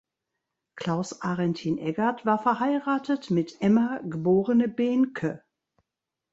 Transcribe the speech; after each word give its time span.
Klaus 0.77 1.21
Aretin 1.21 1.77
Eggert 1.77 2.25
war 2.25 2.39
verheiratet 2.39 3.29
mit 3.29 3.61
Emma 3.61 3.99
geborene 4.03 4.67
Behncke. 4.67 5.43